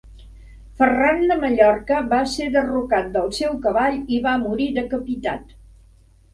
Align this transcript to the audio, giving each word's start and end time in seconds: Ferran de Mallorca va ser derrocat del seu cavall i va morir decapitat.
Ferran 0.79 1.21
de 1.31 1.37
Mallorca 1.43 1.99
va 2.15 2.23
ser 2.33 2.49
derrocat 2.57 3.13
del 3.19 3.31
seu 3.43 3.55
cavall 3.69 4.03
i 4.19 4.25
va 4.27 4.35
morir 4.49 4.71
decapitat. 4.83 5.57